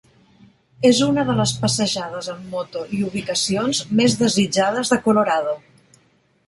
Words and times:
És 0.89 1.01
una 1.07 1.25
de 1.27 1.35
les 1.41 1.53
passejades 1.65 2.31
en 2.35 2.41
moto 2.55 2.83
i 2.99 3.03
ubicacions 3.11 3.83
més 4.01 4.19
desitjades 4.27 4.95
de 4.95 5.01
Colorado. 5.09 5.57